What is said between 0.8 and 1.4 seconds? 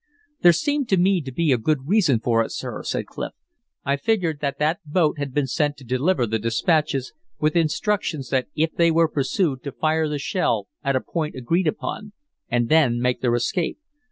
to me to